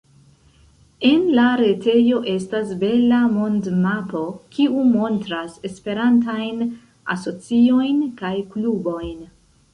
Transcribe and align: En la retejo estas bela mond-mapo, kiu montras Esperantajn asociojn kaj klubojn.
En 1.09 1.25
la 1.39 1.43
retejo 1.61 2.21
estas 2.31 2.71
bela 2.83 3.19
mond-mapo, 3.35 4.23
kiu 4.57 4.87
montras 4.95 5.61
Esperantajn 5.71 6.67
asociojn 7.19 8.03
kaj 8.25 8.35
klubojn. 8.57 9.25